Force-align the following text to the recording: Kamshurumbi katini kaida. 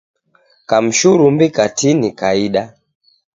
Kamshurumbi 0.69 1.45
katini 1.55 2.09
kaida. 2.19 2.63